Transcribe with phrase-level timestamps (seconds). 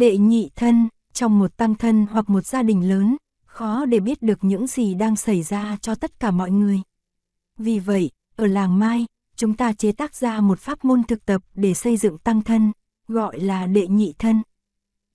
[0.00, 4.22] Đệ nhị thân, trong một tăng thân hoặc một gia đình lớn, khó để biết
[4.22, 6.80] được những gì đang xảy ra cho tất cả mọi người.
[7.58, 9.06] Vì vậy, ở làng Mai,
[9.36, 12.72] chúng ta chế tác ra một pháp môn thực tập để xây dựng tăng thân,
[13.08, 14.42] gọi là đệ nhị thân.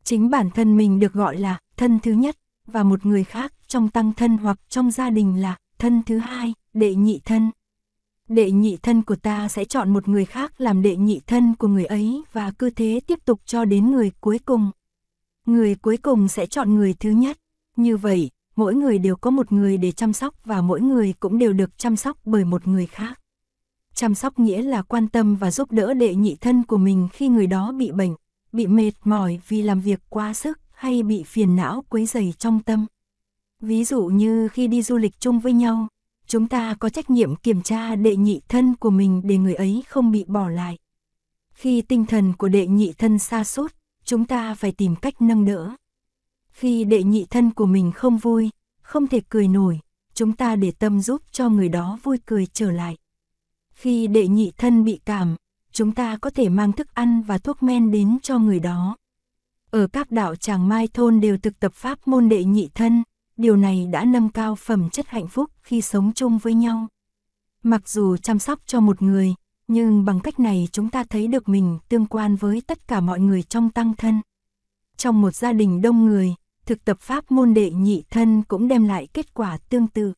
[0.03, 2.37] Chính bản thân mình được gọi là thân thứ nhất,
[2.67, 6.53] và một người khác trong tăng thân hoặc trong gia đình là thân thứ hai,
[6.73, 7.51] đệ nhị thân.
[8.31, 11.67] Đệ nhị thân của ta sẽ chọn một người khác làm đệ nhị thân của
[11.67, 14.71] người ấy và cứ thế tiếp tục cho đến người cuối cùng.
[15.45, 17.37] Người cuối cùng sẽ chọn người thứ nhất.
[17.75, 21.37] Như vậy, mỗi người đều có một người để chăm sóc và mỗi người cũng
[21.37, 23.19] đều được chăm sóc bởi một người khác.
[23.93, 27.27] Chăm sóc nghĩa là quan tâm và giúp đỡ đệ nhị thân của mình khi
[27.27, 28.15] người đó bị bệnh,
[28.51, 32.63] bị mệt mỏi vì làm việc quá sức hay bị phiền não quấy rầy trong
[32.63, 32.85] tâm.
[33.59, 35.87] Ví dụ như khi đi du lịch chung với nhau,
[36.31, 39.83] chúng ta có trách nhiệm kiểm tra đệ nhị thân của mình để người ấy
[39.87, 40.77] không bị bỏ lại.
[41.53, 45.45] Khi tinh thần của đệ nhị thân xa sút chúng ta phải tìm cách nâng
[45.45, 45.71] đỡ.
[46.49, 48.49] Khi đệ nhị thân của mình không vui,
[48.81, 49.79] không thể cười nổi,
[50.13, 52.97] chúng ta để tâm giúp cho người đó vui cười trở lại.
[53.73, 55.35] Khi đệ nhị thân bị cảm,
[55.71, 58.97] chúng ta có thể mang thức ăn và thuốc men đến cho người đó.
[59.71, 63.03] Ở các đạo tràng mai thôn đều thực tập pháp môn đệ nhị thân,
[63.41, 66.87] điều này đã nâng cao phẩm chất hạnh phúc khi sống chung với nhau.
[67.63, 69.33] Mặc dù chăm sóc cho một người,
[69.67, 73.19] nhưng bằng cách này chúng ta thấy được mình tương quan với tất cả mọi
[73.19, 74.21] người trong tăng thân.
[74.97, 78.87] Trong một gia đình đông người, thực tập pháp môn đệ nhị thân cũng đem
[78.87, 80.13] lại kết quả tương tự.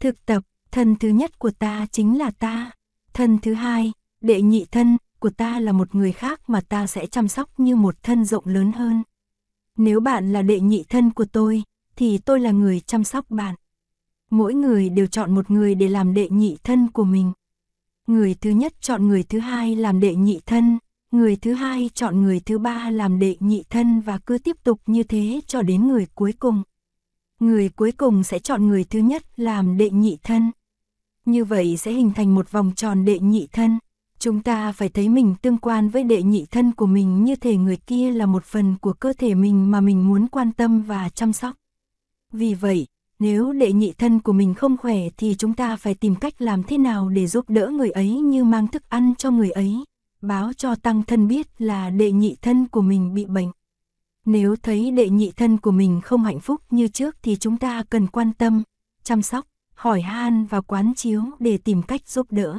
[0.00, 2.70] Thực tập, thân thứ nhất của ta chính là ta,
[3.12, 7.06] thân thứ hai, đệ nhị thân của ta là một người khác mà ta sẽ
[7.06, 9.02] chăm sóc như một thân rộng lớn hơn.
[9.78, 11.62] Nếu bạn là đệ nhị thân của tôi,
[11.96, 13.54] thì tôi là người chăm sóc bạn.
[14.30, 17.32] Mỗi người đều chọn một người để làm đệ nhị thân của mình.
[18.06, 20.78] Người thứ nhất chọn người thứ hai làm đệ nhị thân,
[21.10, 24.80] người thứ hai chọn người thứ ba làm đệ nhị thân và cứ tiếp tục
[24.86, 26.62] như thế cho đến người cuối cùng.
[27.40, 30.50] Người cuối cùng sẽ chọn người thứ nhất làm đệ nhị thân.
[31.24, 33.78] Như vậy sẽ hình thành một vòng tròn đệ nhị thân.
[34.18, 37.56] Chúng ta phải thấy mình tương quan với đệ nhị thân của mình như thể
[37.56, 41.08] người kia là một phần của cơ thể mình mà mình muốn quan tâm và
[41.08, 41.56] chăm sóc.
[42.32, 42.86] Vì vậy,
[43.18, 46.62] nếu đệ nhị thân của mình không khỏe thì chúng ta phải tìm cách làm
[46.62, 49.84] thế nào để giúp đỡ người ấy như mang thức ăn cho người ấy,
[50.20, 53.50] báo cho tăng thân biết là đệ nhị thân của mình bị bệnh.
[54.24, 57.82] Nếu thấy đệ nhị thân của mình không hạnh phúc như trước thì chúng ta
[57.90, 58.62] cần quan tâm,
[59.02, 62.58] chăm sóc, hỏi han và quán chiếu để tìm cách giúp đỡ.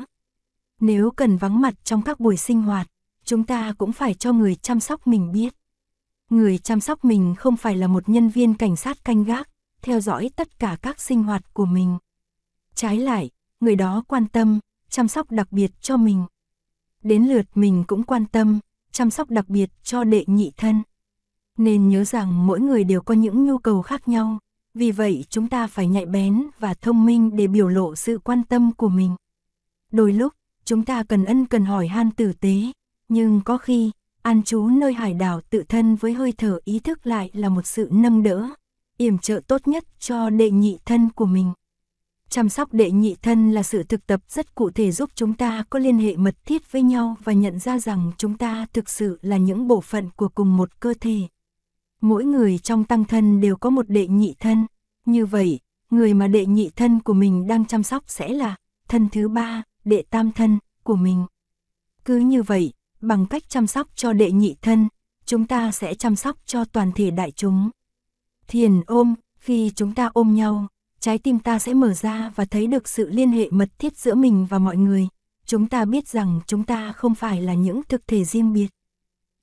[0.80, 2.88] Nếu cần vắng mặt trong các buổi sinh hoạt,
[3.26, 5.54] chúng ta cũng phải cho người chăm sóc mình biết.
[6.30, 9.50] Người chăm sóc mình không phải là một nhân viên cảnh sát canh gác,
[9.84, 11.98] theo dõi tất cả các sinh hoạt của mình.
[12.76, 13.30] Trái lại,
[13.60, 16.26] người đó quan tâm, chăm sóc đặc biệt cho mình.
[17.02, 18.60] Đến lượt mình cũng quan tâm,
[18.92, 20.82] chăm sóc đặc biệt cho đệ nhị thân.
[21.58, 24.40] Nên nhớ rằng mỗi người đều có những nhu cầu khác nhau,
[24.74, 28.44] vì vậy chúng ta phải nhạy bén và thông minh để biểu lộ sự quan
[28.44, 29.16] tâm của mình.
[29.92, 30.34] Đôi lúc,
[30.66, 32.56] chúng ta cần ân cần hỏi han tử tế,
[33.10, 37.08] nhưng có khi, an trú nơi hải đảo tự thân với hơi thở ý thức
[37.08, 38.50] lại là một sự nâng đỡ
[38.98, 41.54] yểm trợ tốt nhất cho đệ nhị thân của mình.
[42.30, 45.64] Chăm sóc đệ nhị thân là sự thực tập rất cụ thể giúp chúng ta
[45.70, 49.20] có liên hệ mật thiết với nhau và nhận ra rằng chúng ta thực sự
[49.22, 51.20] là những bộ phận của cùng một cơ thể.
[52.02, 54.66] Mỗi người trong tăng thân đều có một đệ nhị thân.
[55.06, 55.60] Như vậy,
[55.90, 58.56] người mà đệ nhị thân của mình đang chăm sóc sẽ là
[58.88, 61.26] thân thứ ba, đệ tam thân của mình.
[62.06, 64.88] Cứ như vậy, bằng cách chăm sóc cho đệ nhị thân,
[65.26, 67.70] chúng ta sẽ chăm sóc cho toàn thể đại chúng.
[68.48, 70.68] Thiền ôm, khi chúng ta ôm nhau,
[71.00, 74.16] trái tim ta sẽ mở ra và thấy được sự liên hệ mật thiết giữa
[74.16, 75.08] mình và mọi người.
[75.46, 78.68] Chúng ta biết rằng chúng ta không phải là những thực thể riêng biệt.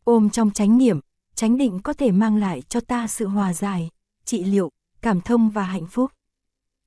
[0.04, 1.00] Ôm trong chánh niệm,
[1.34, 3.90] chánh định có thể mang lại cho ta sự hòa giải,
[4.24, 4.70] trị liệu,
[5.02, 6.10] cảm thông và hạnh phúc.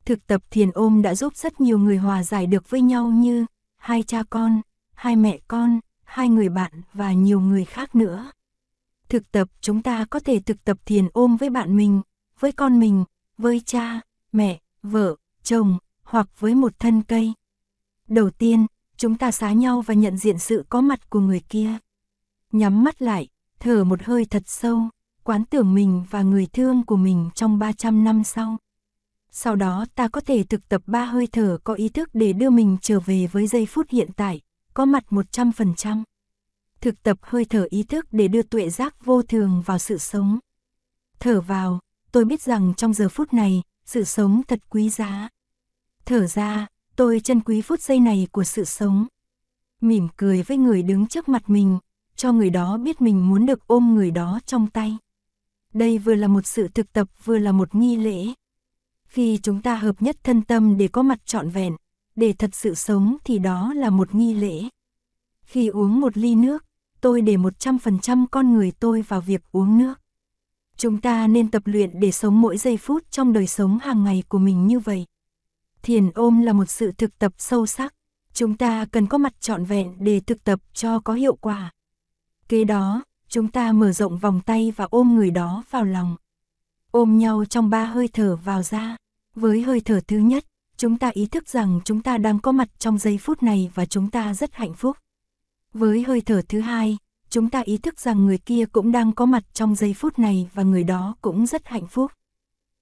[0.06, 3.46] Thực tập thiền ôm đã giúp rất nhiều người hòa giải được với nhau như
[3.78, 4.62] hai cha con,
[4.94, 8.31] hai mẹ con, hai người bạn và nhiều người khác nữa.
[9.13, 12.02] Thực tập chúng ta có thể thực tập thiền ôm với bạn mình,
[12.40, 13.05] với con mình,
[13.38, 14.02] với cha,
[14.32, 17.34] mẹ, vợ, chồng, hoặc với một thân cây.
[18.08, 18.66] Đầu tiên,
[18.97, 21.78] chúng ta xá nhau và nhận diện sự có mặt của người kia.
[22.52, 23.28] Nhắm mắt lại,
[23.59, 24.82] thở một hơi thật sâu,
[25.23, 28.58] quán tưởng mình và người thương của mình trong 300 năm sau.
[29.32, 32.49] Sau đó ta có thể thực tập ba hơi thở có ý thức để đưa
[32.49, 34.41] mình trở về với giây phút hiện tại,
[34.73, 36.03] có mặt 100%
[36.84, 40.40] thực tập hơi thở ý thức để đưa tuệ giác vô thường vào sự sống.
[41.20, 41.80] Thở vào,
[42.12, 45.30] tôi biết rằng trong giờ phút này, sự sống thật quý giá.
[46.06, 49.08] Thở ra, tôi trân quý phút giây này của sự sống.
[49.82, 51.80] Mỉm cười với người đứng trước mặt mình,
[52.16, 54.97] cho người đó biết mình muốn được ôm người đó trong tay.
[55.74, 58.26] Đây vừa là một sự thực tập vừa là một nghi lễ.
[59.06, 61.76] Khi chúng ta hợp nhất thân tâm để có mặt trọn vẹn,
[62.16, 64.70] để thật sự sống thì đó là một nghi lễ.
[65.44, 66.66] Khi uống một ly nước,
[67.03, 69.94] tôi để 100% con người tôi vào việc uống nước.
[70.78, 74.23] Chúng ta nên tập luyện để sống mỗi giây phút trong đời sống hàng ngày
[74.28, 75.05] của mình như vậy.
[75.82, 77.94] Thiền ôm là một sự thực tập sâu sắc.
[78.34, 81.72] Chúng ta cần có mặt trọn vẹn để thực tập cho có hiệu quả.
[82.50, 86.16] Kế đó, chúng ta mở rộng vòng tay và ôm người đó vào lòng.
[86.91, 88.97] Ôm nhau trong ba hơi thở vào ra.
[89.35, 90.46] Với hơi thở thứ nhất,
[90.78, 93.85] chúng ta ý thức rằng chúng ta đang có mặt trong giây phút này và
[93.85, 94.97] chúng ta rất hạnh phúc.
[95.73, 96.97] Với hơi thở thứ hai,
[97.29, 100.49] chúng ta ý thức rằng người kia cũng đang có mặt trong giây phút này
[100.53, 102.11] và người đó cũng rất hạnh phúc.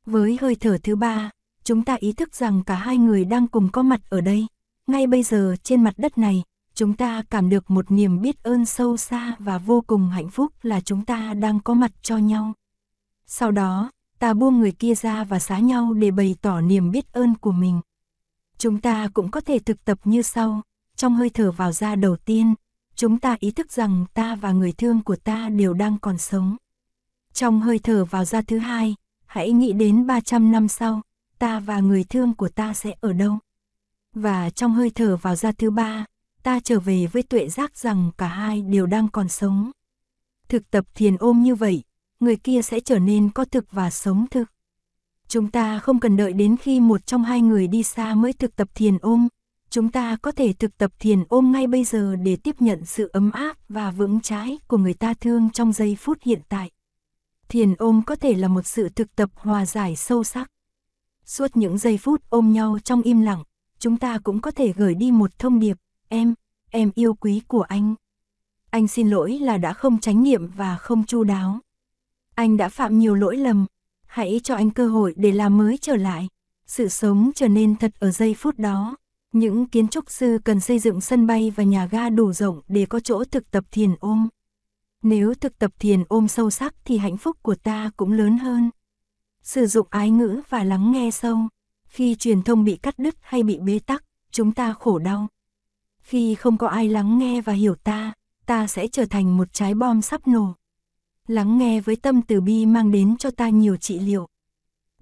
[0.05, 1.29] Với hơi thở thứ ba,
[1.63, 4.47] chúng ta ý thức rằng cả hai người đang cùng có mặt ở đây.
[4.87, 6.43] Ngay bây giờ trên mặt đất này,
[6.73, 10.53] chúng ta cảm được một niềm biết ơn sâu xa và vô cùng hạnh phúc
[10.61, 12.53] là chúng ta đang có mặt cho nhau.
[13.25, 17.13] Sau đó, ta buông người kia ra và xá nhau để bày tỏ niềm biết
[17.13, 17.81] ơn của mình.
[18.57, 20.61] Chúng ta cũng có thể thực tập như sau,
[20.95, 22.53] trong hơi thở vào ra đầu tiên,
[23.01, 26.57] chúng ta ý thức rằng ta và người thương của ta đều đang còn sống.
[27.33, 28.95] Trong hơi thở vào ra thứ hai,
[29.25, 31.01] hãy nghĩ đến 300 năm sau,
[31.39, 33.37] ta và người thương của ta sẽ ở đâu.
[34.13, 36.05] Và trong hơi thở vào ra thứ ba,
[36.43, 39.71] ta trở về với tuệ giác rằng cả hai đều đang còn sống.
[40.47, 41.83] Thực tập thiền ôm như vậy,
[42.19, 44.51] người kia sẽ trở nên có thực và sống thực.
[45.27, 48.55] Chúng ta không cần đợi đến khi một trong hai người đi xa mới thực
[48.55, 49.27] tập thiền ôm,
[49.71, 53.09] chúng ta có thể thực tập thiền ôm ngay bây giờ để tiếp nhận sự
[53.13, 56.71] ấm áp và vững chãi của người ta thương trong giây phút hiện tại.
[57.49, 60.51] Thiền ôm có thể là một sự thực tập hòa giải sâu sắc.
[61.25, 63.43] Suốt những giây phút ôm nhau trong im lặng,
[63.79, 65.77] chúng ta cũng có thể gửi đi một thông điệp,
[66.07, 66.33] em,
[66.69, 67.95] em yêu quý của anh.
[68.69, 71.59] Anh xin lỗi là đã không tránh nghiệm và không chu đáo.
[72.35, 73.65] Anh đã phạm nhiều lỗi lầm,
[74.05, 76.27] hãy cho anh cơ hội để làm mới trở lại.
[76.65, 78.95] Sự sống trở nên thật ở giây phút đó.
[79.31, 82.85] Những kiến trúc sư cần xây dựng sân bay và nhà ga đủ rộng để
[82.85, 84.27] có chỗ thực tập thiền ôm.
[85.03, 88.69] Nếu thực tập thiền ôm sâu sắc thì hạnh phúc của ta cũng lớn hơn.
[89.43, 91.37] Sử dụng ái ngữ và lắng nghe sâu.
[91.87, 95.27] Khi truyền thông bị cắt đứt hay bị bế tắc, chúng ta khổ đau.
[95.99, 98.13] Khi không có ai lắng nghe và hiểu ta,
[98.45, 100.55] ta sẽ trở thành một trái bom sắp nổ.
[101.27, 104.27] Lắng nghe với tâm từ bi mang đến cho ta nhiều trị liệu.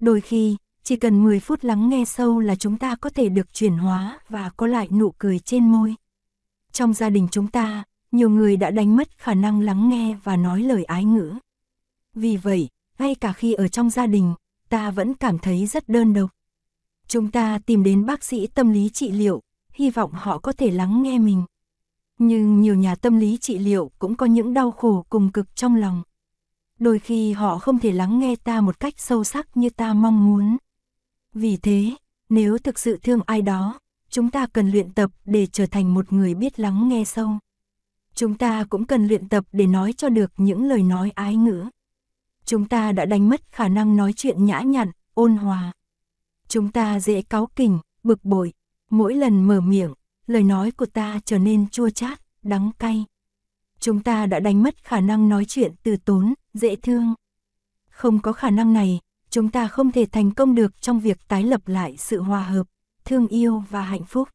[0.00, 3.54] Đôi khi, chỉ cần 10 phút lắng nghe sâu là chúng ta có thể được
[3.54, 5.94] chuyển hóa và có lại nụ cười trên môi.
[6.72, 10.36] Trong gia đình chúng ta, nhiều người đã đánh mất khả năng lắng nghe và
[10.36, 11.34] nói lời ái ngữ.
[12.14, 12.68] Vì vậy,
[12.98, 14.34] ngay cả khi ở trong gia đình,
[14.68, 16.30] ta vẫn cảm thấy rất đơn độc.
[17.06, 19.40] Chúng ta tìm đến bác sĩ tâm lý trị liệu,
[19.72, 21.44] hy vọng họ có thể lắng nghe mình.
[22.18, 25.76] Nhưng nhiều nhà tâm lý trị liệu cũng có những đau khổ cùng cực trong
[25.76, 26.02] lòng.
[26.78, 30.26] Đôi khi họ không thể lắng nghe ta một cách sâu sắc như ta mong
[30.26, 30.56] muốn.
[31.34, 31.90] Vì thế,
[32.28, 33.78] nếu thực sự thương ai đó,
[34.08, 37.30] chúng ta cần luyện tập để trở thành một người biết lắng nghe sâu.
[38.14, 41.64] Chúng ta cũng cần luyện tập để nói cho được những lời nói ái ngữ.
[42.44, 45.72] Chúng ta đã đánh mất khả năng nói chuyện nhã nhặn, ôn hòa.
[46.48, 48.52] Chúng ta dễ cáu kỉnh, bực bội.
[48.90, 49.94] Mỗi lần mở miệng,
[50.26, 53.04] lời nói của ta trở nên chua chát, đắng cay.
[53.80, 57.14] Chúng ta đã đánh mất khả năng nói chuyện từ tốn, dễ thương.
[57.90, 59.00] Không có khả năng này,
[59.30, 62.66] chúng ta không thể thành công được trong việc tái lập lại sự hòa hợp,
[63.04, 64.28] thương yêu và hạnh phúc.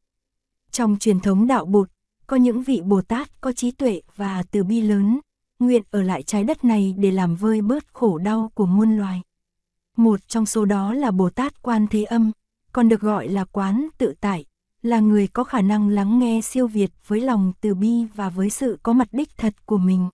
[0.70, 1.90] Trong truyền thống đạo Bụt,
[2.26, 5.20] có những vị Bồ Tát có trí tuệ và từ bi lớn,
[5.58, 9.22] nguyện ở lại trái đất này để làm vơi bớt khổ đau của muôn loài.
[9.96, 12.30] Một trong số đó là Bồ Tát Quan Thế Âm,
[12.72, 14.44] còn được gọi là Quán Tự Tại,
[14.82, 18.50] là người có khả năng lắng nghe siêu việt với lòng từ bi và với
[18.50, 20.08] sự có mặt đích thật của mình.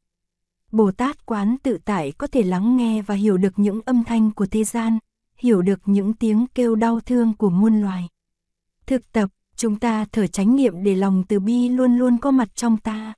[0.72, 4.30] Bồ Tát Quán Tự Tại có thể lắng nghe và hiểu được những âm thanh
[4.30, 4.98] của thế gian,
[5.36, 8.08] hiểu được những tiếng kêu đau thương của muôn loài.
[8.86, 12.48] Thực tập, chúng ta thở chánh niệm để lòng từ bi luôn luôn có mặt
[12.54, 13.14] trong ta.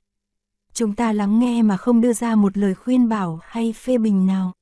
[0.73, 4.25] Chúng ta lắng nghe mà không đưa ra một lời khuyên bảo hay phê bình
[4.25, 4.53] nào.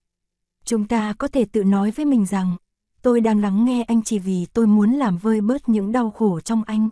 [0.65, 2.55] Chúng ta có thể tự nói với mình rằng,
[3.01, 6.39] tôi đang lắng nghe anh chỉ vì tôi muốn làm vơi bớt những đau khổ
[6.39, 6.89] trong anh.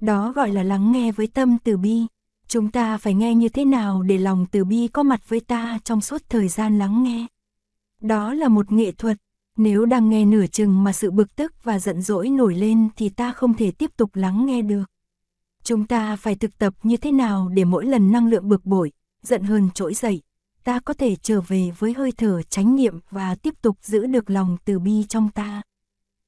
[0.00, 2.06] Đó gọi là lắng nghe với tâm từ bi.
[2.48, 5.78] Chúng ta phải nghe như thế nào để lòng từ bi có mặt với ta
[5.84, 7.26] trong suốt thời gian lắng nghe.
[8.00, 9.16] Đó là một nghệ thuật.
[9.56, 13.08] Nếu đang nghe nửa chừng mà sự bực tức và giận dỗi nổi lên thì
[13.08, 14.84] ta không thể tiếp tục lắng nghe được.
[15.62, 18.92] Chúng ta phải thực tập như thế nào để mỗi lần năng lượng bực bội,
[19.22, 20.22] giận hờn trỗi dậy,
[20.64, 24.30] ta có thể trở về với hơi thở chánh niệm và tiếp tục giữ được
[24.30, 25.62] lòng từ bi trong ta.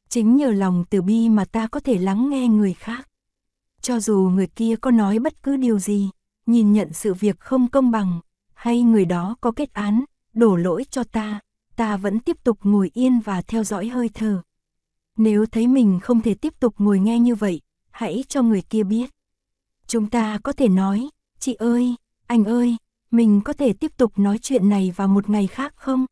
[0.09, 3.10] Chính nhờ lòng từ bi mà ta có thể lắng nghe người khác.
[3.83, 6.11] Cho dù người kia có nói bất cứ điều gì,
[6.47, 8.21] nhìn nhận sự việc không công bằng,
[8.55, 11.41] hay người đó có kết án, đổ lỗi cho ta,
[11.77, 14.43] ta vẫn tiếp tục ngồi yên và theo dõi hơi thở.
[15.17, 17.61] Nếu thấy mình không thể tiếp tục ngồi nghe như vậy,
[17.91, 19.11] hãy cho người kia biết.
[19.87, 21.09] Chúng ta có thể nói,
[21.39, 21.95] chị ơi,
[22.27, 22.77] anh ơi,
[23.11, 26.07] mình có thể tiếp tục nói chuyện này vào một ngày khác không?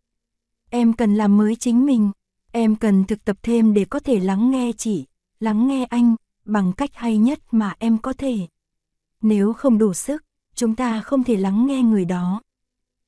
[0.70, 2.10] Em cần làm mới chính mình,
[2.52, 5.04] em cần thực tập thêm để có thể lắng nghe chị,
[5.40, 6.16] lắng nghe anh,
[6.48, 8.36] bằng cách hay nhất mà em có thể.
[9.22, 10.24] Nếu không đủ sức,
[10.54, 12.42] chúng ta không thể lắng nghe người đó.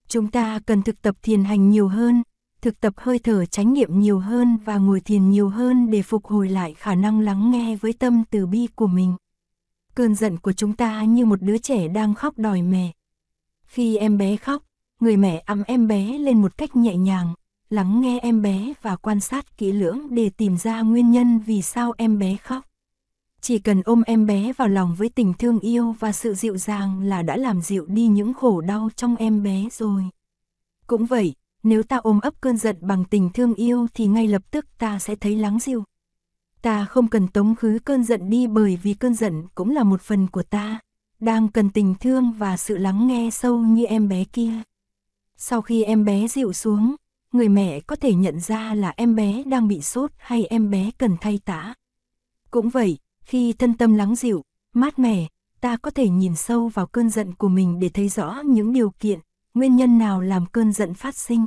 [0.09, 2.23] Chúng ta cần thực tập thiền hành nhiều hơn,
[2.61, 6.27] thực tập hơi thở chánh niệm nhiều hơn và ngồi thiền nhiều hơn để phục
[6.27, 9.17] hồi lại khả năng lắng nghe với tâm từ bi của mình.
[9.95, 12.93] Cơn giận của chúng ta như một đứa trẻ đang khóc đòi mẹ.
[13.65, 14.63] Khi em bé khóc,
[15.01, 17.35] người mẹ ấm em bé lên một cách nhẹ nhàng,
[17.71, 21.63] lắng nghe em bé và quan sát kỹ lưỡng để tìm ra nguyên nhân vì
[21.63, 22.70] sao em bé khóc.
[23.41, 27.03] Chỉ cần ôm em bé vào lòng với tình thương yêu và sự dịu dàng
[27.03, 30.05] là đã làm dịu đi những khổ đau trong em bé rồi.
[30.87, 34.43] Cũng vậy, nếu ta ôm ấp cơn giận bằng tình thương yêu thì ngay lập
[34.51, 35.85] tức ta sẽ thấy lắng dịu.
[36.63, 40.03] Ta không cần tống khứ cơn giận đi bởi vì cơn giận cũng là một
[40.03, 40.81] phần của ta,
[41.21, 44.53] đang cần tình thương và sự lắng nghe sâu như em bé kia.
[45.37, 46.97] Sau khi em bé dịu xuống,
[47.33, 50.91] người mẹ có thể nhận ra là em bé đang bị sốt hay em bé
[50.99, 51.75] cần thay tã.
[52.51, 52.99] Cũng vậy,
[53.31, 55.27] khi thân tâm lắng dịu, mát mẻ,
[55.61, 58.91] ta có thể nhìn sâu vào cơn giận của mình để thấy rõ những điều
[58.91, 59.21] kiện,
[59.55, 61.47] nguyên nhân nào làm cơn giận phát sinh.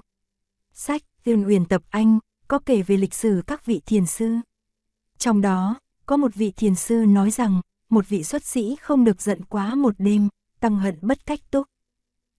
[0.74, 4.36] Sách Tiên Uyển Tập Anh có kể về lịch sử các vị thiền sư.
[5.18, 9.22] Trong đó, có một vị thiền sư nói rằng, một vị xuất sĩ không được
[9.22, 11.68] giận quá một đêm, tăng hận bất cách túc.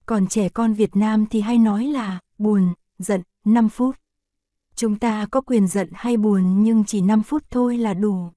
[0.05, 3.95] Còn trẻ con Việt Nam thì hay nói là, buồn, giận, 5 phút.
[4.75, 8.31] Chúng ta có quyền giận hay buồn nhưng chỉ 5 phút thôi là đủ.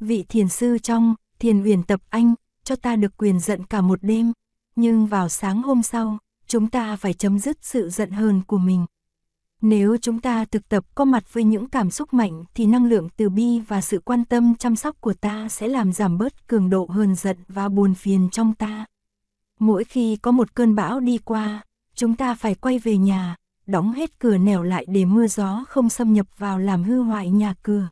[0.00, 3.98] Vị thiền sư trong, thiền uyển tập anh, cho ta được quyền giận cả một
[4.02, 4.32] đêm,
[4.76, 8.86] nhưng vào sáng hôm sau, chúng ta phải chấm dứt sự giận hờn của mình.
[9.62, 13.08] Nếu chúng ta thực tập có mặt với những cảm xúc mạnh thì năng lượng
[13.16, 16.70] từ bi và sự quan tâm chăm sóc của ta sẽ làm giảm bớt cường
[16.70, 18.84] độ hờn giận và buồn phiền trong ta.
[19.58, 21.62] Mỗi khi có một cơn bão đi qua,
[21.94, 25.88] chúng ta phải quay về nhà, đóng hết cửa nẻo lại để mưa gió không
[25.88, 27.88] xâm nhập vào làm hư hoại nhà cửa.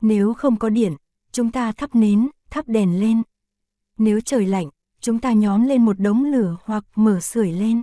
[0.00, 0.94] Nếu không có điện,
[1.38, 3.22] chúng ta thắp nến, thắp đèn lên.
[3.98, 4.68] Nếu trời lạnh,
[5.00, 7.82] chúng ta nhóm lên một đống lửa hoặc mở sưởi lên.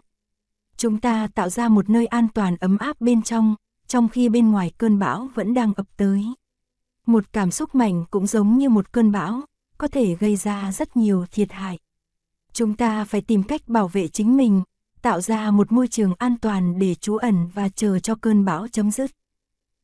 [0.77, 3.55] Chúng ta tạo ra một nơi an toàn ấm áp bên trong,
[3.87, 6.25] trong khi bên ngoài cơn bão vẫn đang ập tới.
[7.05, 9.41] Một cảm xúc mạnh cũng giống như một cơn bão,
[9.77, 11.79] có thể gây ra rất nhiều thiệt hại.
[12.53, 14.63] Chúng ta phải tìm cách bảo vệ chính mình,
[15.01, 18.67] tạo ra một môi trường an toàn để trú ẩn và chờ cho cơn bão
[18.67, 19.11] chấm dứt.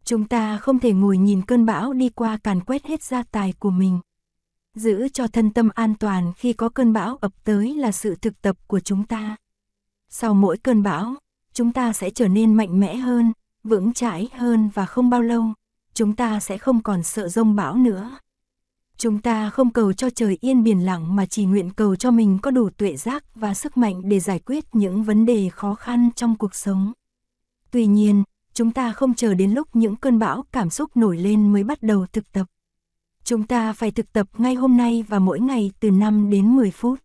[0.06, 3.54] Chúng ta không thể ngồi nhìn cơn bão đi qua càn quét hết gia tài
[3.60, 4.00] của mình.
[4.76, 8.42] Giữ cho thân tâm an toàn khi có cơn bão ập tới là sự thực
[8.42, 9.36] tập của chúng ta.
[10.10, 11.16] Sau mỗi cơn bão,
[11.54, 13.32] chúng ta sẽ trở nên mạnh mẽ hơn,
[13.64, 15.46] vững chãi hơn và không bao lâu,
[15.94, 18.20] chúng ta sẽ không còn sợ rông bão nữa.
[18.98, 22.40] Chúng ta không cầu cho trời yên biển lặng mà chỉ nguyện cầu cho mình
[22.42, 26.10] có đủ tuệ giác và sức mạnh để giải quyết những vấn đề khó khăn
[26.16, 26.94] trong cuộc sống.
[27.72, 31.54] Tuy nhiên, chúng ta không chờ đến lúc những cơn bão cảm xúc nổi lên
[31.54, 32.48] mới bắt đầu thực tập.
[33.24, 36.72] Chúng ta phải thực tập ngay hôm nay và mỗi ngày từ 5 đến 10
[36.72, 37.00] phút.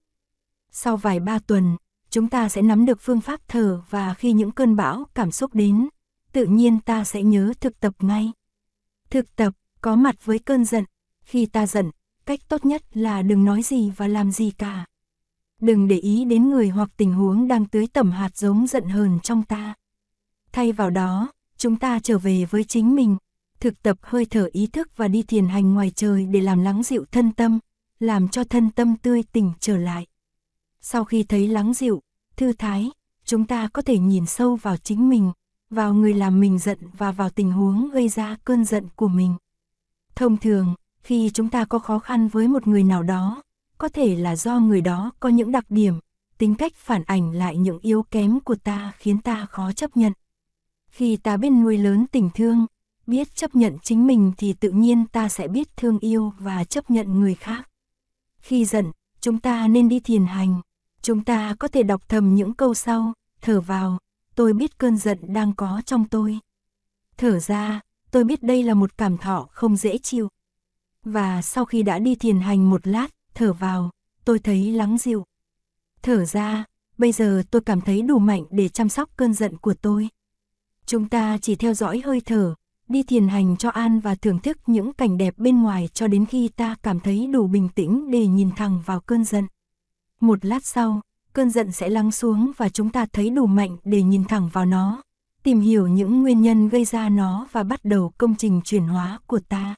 [0.70, 1.76] Sau vài ba tuần,
[2.10, 5.54] chúng ta sẽ nắm được phương pháp thở và khi những cơn bão cảm xúc
[5.54, 5.88] đến,
[6.32, 8.32] tự nhiên ta sẽ nhớ thực tập ngay.
[9.10, 10.84] Thực tập, có mặt với cơn giận,
[11.24, 11.90] khi ta giận,
[12.26, 14.86] cách tốt nhất là đừng nói gì và làm gì cả.
[15.60, 19.20] Đừng để ý đến người hoặc tình huống đang tưới tẩm hạt giống giận hờn
[19.22, 19.74] trong ta.
[20.52, 23.16] Thay vào đó, chúng ta trở về với chính mình,
[23.60, 26.82] thực tập hơi thở ý thức và đi thiền hành ngoài trời để làm lắng
[26.82, 27.58] dịu thân tâm,
[28.00, 30.06] làm cho thân tâm tươi tỉnh trở lại.
[30.80, 32.02] Sau khi thấy lắng dịu,
[32.36, 32.90] thư thái,
[33.24, 35.32] chúng ta có thể nhìn sâu vào chính mình,
[35.70, 39.34] vào người làm mình giận và vào tình huống gây ra cơn giận của mình.
[40.14, 43.42] Thông thường, khi chúng ta có khó khăn với một người nào đó,
[43.78, 45.94] có thể là do người đó có những đặc điểm,
[46.38, 50.12] tính cách phản ảnh lại những yếu kém của ta khiến ta khó chấp nhận.
[50.96, 52.66] Khi ta biết nuôi lớn tình thương,
[53.06, 56.90] biết chấp nhận chính mình thì tự nhiên ta sẽ biết thương yêu và chấp
[56.90, 57.68] nhận người khác.
[58.38, 60.60] Khi giận, chúng ta nên đi thiền hành.
[61.02, 63.98] Chúng ta có thể đọc thầm những câu sau, thở vào,
[64.34, 66.38] tôi biết cơn giận đang có trong tôi.
[67.16, 70.28] Thở ra, tôi biết đây là một cảm thọ không dễ chịu.
[71.04, 73.90] Và sau khi đã đi thiền hành một lát, thở vào,
[74.24, 75.24] tôi thấy lắng dịu.
[76.02, 76.64] Thở ra,
[76.98, 80.08] bây giờ tôi cảm thấy đủ mạnh để chăm sóc cơn giận của tôi.
[80.86, 82.54] Chúng ta chỉ theo dõi hơi thở,
[82.88, 86.26] đi thiền hành cho an và thưởng thức những cảnh đẹp bên ngoài cho đến
[86.26, 89.46] khi ta cảm thấy đủ bình tĩnh để nhìn thẳng vào cơn giận.
[90.20, 91.00] Một lát sau,
[91.32, 94.66] cơn giận sẽ lắng xuống và chúng ta thấy đủ mạnh để nhìn thẳng vào
[94.66, 95.02] nó,
[95.42, 99.18] tìm hiểu những nguyên nhân gây ra nó và bắt đầu công trình chuyển hóa
[99.26, 99.74] của ta.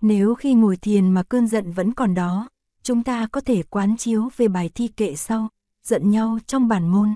[0.00, 2.48] Nếu khi ngồi thiền mà cơn giận vẫn còn đó,
[2.82, 5.48] chúng ta có thể quán chiếu về bài thi kệ sau,
[5.82, 7.14] giận nhau trong bản môn.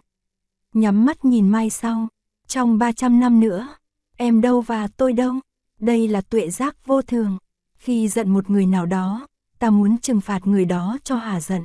[0.74, 2.08] Nhắm mắt nhìn mai sau,
[2.52, 3.68] trong 300 năm nữa,
[4.16, 5.34] em đâu và tôi đâu,
[5.80, 7.38] đây là tuệ giác vô thường.
[7.76, 9.26] Khi giận một người nào đó,
[9.58, 11.64] ta muốn trừng phạt người đó cho hà giận.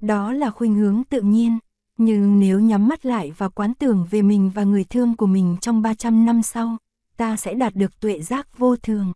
[0.00, 1.58] Đó là khuynh hướng tự nhiên,
[1.98, 5.56] nhưng nếu nhắm mắt lại và quán tưởng về mình và người thương của mình
[5.60, 6.76] trong 300 năm sau,
[7.16, 9.12] ta sẽ đạt được tuệ giác vô thường.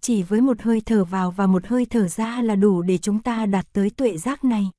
[0.00, 3.18] Chỉ với một hơi thở vào và một hơi thở ra là đủ để chúng
[3.18, 4.70] ta đạt tới tuệ giác này.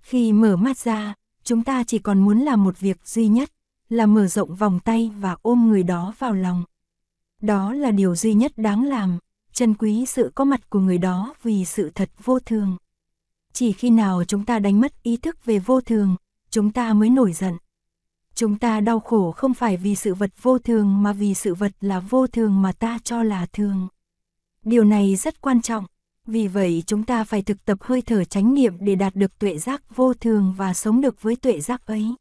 [0.00, 3.50] Khi mở mắt ra, chúng ta chỉ còn muốn làm một việc duy nhất,
[3.90, 6.64] là mở rộng vòng tay và ôm người đó vào lòng.
[7.42, 9.18] Đó là điều duy nhất đáng làm,
[9.52, 12.76] trân quý sự có mặt của người đó vì sự thật vô thường.
[13.52, 16.16] Chỉ khi nào chúng ta đánh mất ý thức về vô thường,
[16.50, 17.56] chúng ta mới nổi giận.
[18.34, 21.72] Chúng ta đau khổ không phải vì sự vật vô thường mà vì sự vật
[21.80, 23.88] là vô thường mà ta cho là thường.
[24.64, 25.84] Điều này rất quan trọng,
[26.26, 29.58] vì vậy chúng ta phải thực tập hơi thở chánh niệm để đạt được tuệ
[29.58, 32.14] giác vô thường và sống được với tuệ giác ấy.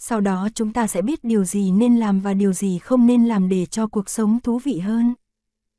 [0.00, 3.24] Sau đó chúng ta sẽ biết điều gì nên làm và điều gì không nên
[3.24, 5.14] làm để cho cuộc sống thú vị hơn.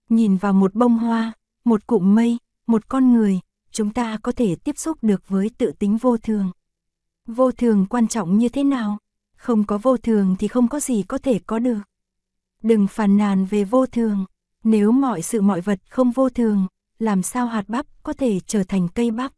[0.09, 1.31] Nhìn vào một bông hoa,
[1.65, 3.39] một cụm mây, một con người,
[3.71, 6.51] chúng ta có thể tiếp xúc được với tự tính vô thường.
[7.27, 8.97] Vô thường quan trọng như thế nào?
[9.37, 11.79] Không có vô thường thì không có gì có thể có được.
[12.63, 14.25] Đừng phàn nàn về vô thường.
[14.63, 16.67] Nếu mọi sự mọi vật không vô thường,
[16.99, 19.31] làm sao hạt bắp có thể trở thành cây bắp?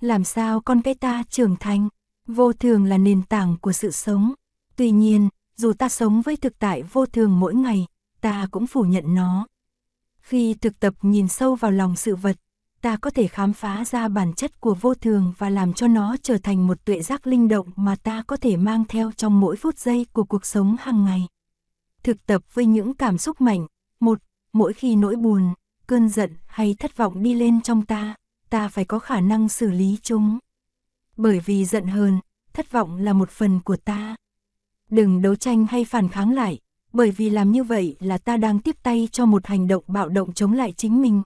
[0.00, 1.88] Làm sao con cây ta trưởng thành?
[2.26, 4.34] Vô thường là nền tảng của sự sống.
[4.76, 7.86] Tuy nhiên, dù ta sống với thực tại vô thường mỗi ngày,
[8.20, 9.46] ta cũng phủ nhận nó.
[10.20, 12.36] Khi thực tập nhìn sâu vào lòng sự vật,
[12.80, 16.16] ta có thể khám phá ra bản chất của vô thường và làm cho nó
[16.22, 19.56] trở thành một tuệ giác linh động mà ta có thể mang theo trong mỗi
[19.56, 21.26] phút giây của cuộc sống hàng ngày.
[22.02, 23.66] Thực tập với những cảm xúc mạnh,
[24.00, 24.18] một,
[24.52, 25.54] mỗi khi nỗi buồn,
[25.86, 28.14] cơn giận hay thất vọng đi lên trong ta,
[28.50, 30.38] ta phải có khả năng xử lý chúng.
[31.16, 32.18] Bởi vì giận hờn,
[32.52, 34.16] thất vọng là một phần của ta.
[34.90, 36.58] Đừng đấu tranh hay phản kháng lại,
[36.92, 40.08] bởi vì làm như vậy là ta đang tiếp tay cho một hành động bạo
[40.08, 41.22] động chống lại chính mình.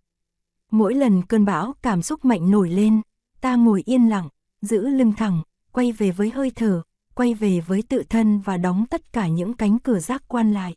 [0.70, 3.00] Mỗi lần cơn bão cảm xúc mạnh nổi lên,
[3.40, 4.28] ta ngồi yên lặng,
[4.62, 6.82] giữ lưng thẳng, quay về với hơi thở,
[7.14, 10.76] quay về với tự thân và đóng tất cả những cánh cửa giác quan lại.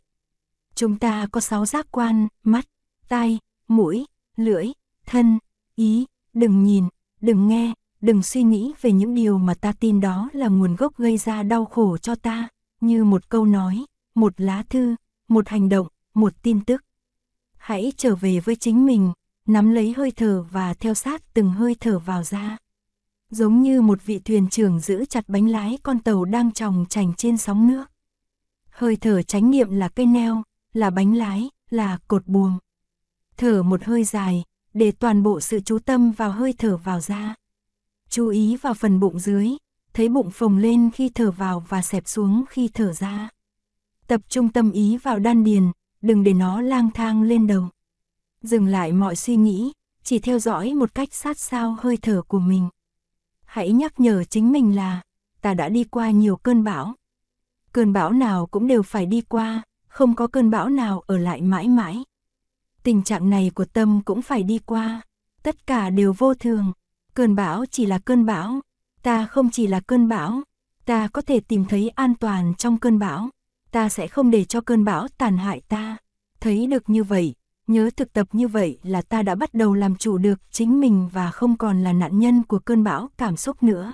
[0.75, 2.65] Chúng ta có sáu giác quan, mắt,
[3.07, 4.67] tai, mũi, lưỡi,
[5.05, 5.39] thân,
[5.75, 6.83] ý, đừng nhìn,
[7.21, 10.97] đừng nghe, đừng suy nghĩ về những điều mà ta tin đó là nguồn gốc
[10.97, 12.47] gây ra đau khổ cho ta,
[12.81, 13.85] như một câu nói,
[14.15, 14.95] một lá thư,
[15.27, 16.83] một hành động, một tin tức.
[17.57, 19.11] Hãy trở về với chính mình,
[19.45, 22.57] nắm lấy hơi thở và theo sát từng hơi thở vào ra.
[23.29, 27.13] Giống như một vị thuyền trưởng giữ chặt bánh lái con tàu đang tròng chành
[27.17, 27.85] trên sóng nước.
[28.69, 32.57] Hơi thở chánh niệm là cây neo, là bánh lái, là cột buồm.
[33.37, 37.35] Thở một hơi dài, để toàn bộ sự chú tâm vào hơi thở vào ra.
[38.09, 39.49] Chú ý vào phần bụng dưới,
[39.93, 43.29] thấy bụng phồng lên khi thở vào và xẹp xuống khi thở ra.
[44.07, 47.69] Tập trung tâm ý vào đan điền, đừng để nó lang thang lên đầu.
[48.41, 49.71] Dừng lại mọi suy nghĩ,
[50.03, 52.69] chỉ theo dõi một cách sát sao hơi thở của mình.
[53.45, 55.01] Hãy nhắc nhở chính mình là,
[55.41, 56.93] ta đã đi qua nhiều cơn bão.
[57.73, 61.41] Cơn bão nào cũng đều phải đi qua, không có cơn bão nào ở lại
[61.41, 62.03] mãi mãi.
[62.83, 65.01] Tình trạng này của tâm cũng phải đi qua,
[65.43, 66.73] tất cả đều vô thường.
[67.19, 68.61] Cơn bão chỉ là cơn bão,
[69.03, 70.41] ta không chỉ là cơn bão,
[70.85, 73.29] ta có thể tìm thấy an toàn trong cơn bão,
[73.71, 75.97] ta sẽ không để cho cơn bão tàn hại ta.
[76.39, 77.35] Thấy được như vậy,
[77.67, 81.09] nhớ thực tập như vậy là ta đã bắt đầu làm chủ được chính mình
[81.13, 83.93] và không còn là nạn nhân của cơn bão cảm xúc nữa.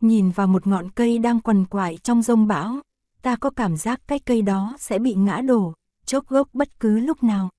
[0.00, 2.80] Nhìn vào một ngọn cây đang quằn quại trong rông bão,
[3.22, 6.98] ta có cảm giác cái cây đó sẽ bị ngã đổ, chốc gốc bất cứ
[6.98, 7.50] lúc nào.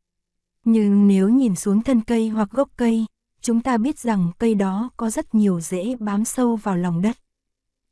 [0.63, 3.05] Nhưng nếu nhìn xuống thân cây hoặc gốc cây,
[3.41, 7.17] chúng ta biết rằng cây đó có rất nhiều rễ bám sâu vào lòng đất.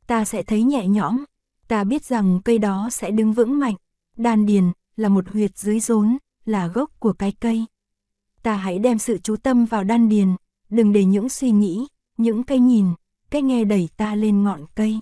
[0.06, 1.24] Ta sẽ thấy nhẹ nhõm,
[1.68, 3.74] ta biết rằng cây đó sẽ đứng vững mạnh.
[4.16, 7.64] Đan điền là một huyệt dưới rốn, là gốc của cái cây.
[8.42, 10.28] Ta hãy đem sự chú tâm vào đan điền,
[10.70, 11.86] đừng để những suy nghĩ,
[12.18, 12.86] những cái nhìn,
[13.30, 15.00] cái nghe đẩy ta lên ngọn cây.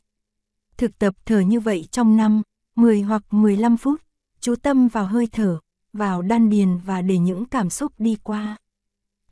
[0.76, 2.42] Thực tập thở như vậy trong năm,
[2.76, 4.02] 10 hoặc 15 phút,
[4.40, 5.58] chú tâm vào hơi thở,
[5.92, 8.56] vào đan điền và để những cảm xúc đi qua.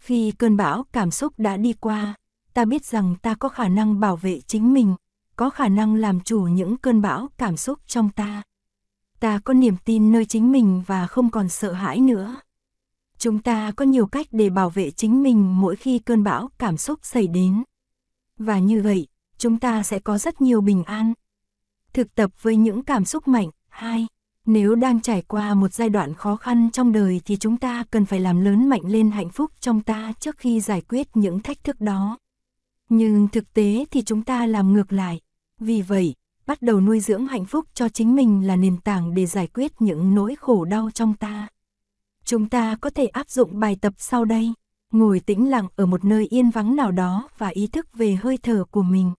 [0.02, 2.14] Khi cơn bão cảm xúc đã đi qua,
[2.54, 4.94] ta biết rằng ta có khả năng bảo vệ chính mình,
[5.36, 8.42] có khả năng làm chủ những cơn bão cảm xúc trong ta.
[9.20, 12.36] Ta có niềm tin nơi chính mình và không còn sợ hãi nữa.
[13.18, 16.76] Chúng ta có nhiều cách để bảo vệ chính mình mỗi khi cơn bão cảm
[16.76, 17.62] xúc xảy đến.
[18.38, 19.06] Và như vậy,
[19.38, 21.12] chúng ta sẽ có rất nhiều bình an.
[21.92, 23.50] Thực tập với những cảm xúc mạnh.
[23.68, 24.06] 2.
[24.46, 28.04] Nếu đang trải qua một giai đoạn khó khăn trong đời thì chúng ta cần
[28.04, 31.64] phải làm lớn mạnh lên hạnh phúc trong ta trước khi giải quyết những thách
[31.64, 32.18] thức đó.
[32.88, 35.20] Nhưng thực tế thì chúng ta làm ngược lại.
[35.60, 36.14] Vì vậy,
[36.46, 39.72] bắt đầu nuôi dưỡng hạnh phúc cho chính mình là nền tảng để giải quyết
[39.82, 41.48] những nỗi khổ đau trong ta.
[42.24, 44.52] Chúng ta có thể áp dụng bài tập sau đây.
[44.92, 48.38] Ngồi tĩnh lặng ở một nơi yên vắng nào đó và ý thức về hơi
[48.42, 49.12] thở của mình.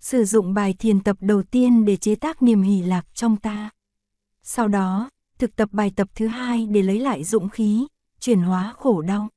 [0.00, 3.70] Sử dụng bài thiền tập đầu tiên để chế tác niềm hỷ lạc trong ta.
[4.42, 7.86] Sau đó, thực tập bài tập thứ hai để lấy lại dũng khí,
[8.20, 9.28] chuyển hóa khổ đau.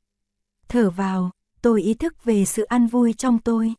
[0.68, 3.74] Thở vào, tôi ý thức về sự an vui trong tôi.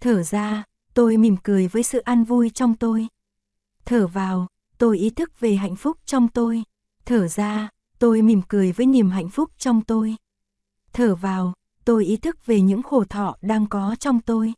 [0.00, 0.64] Thở ra,
[0.94, 3.08] tôi mỉm cười với sự an vui trong tôi.
[3.84, 4.46] Thở vào,
[4.78, 6.62] tôi ý thức về hạnh phúc trong tôi.
[7.04, 10.16] Thở ra, tôi mỉm cười với niềm hạnh phúc trong tôi.
[10.92, 11.52] Thở vào,
[11.84, 14.52] tôi ý thức về những khổ thọ đang có trong tôi.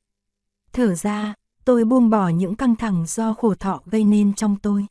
[0.73, 4.87] Thở ra, tôi buông bỏ những căng thẳng do khổ thọ gây nên trong tôi.